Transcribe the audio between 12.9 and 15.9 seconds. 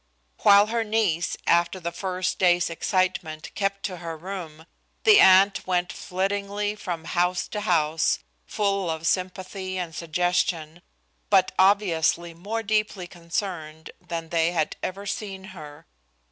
concerned than they had ever seen her.